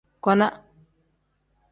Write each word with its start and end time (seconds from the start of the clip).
Kona. 0.23 0.47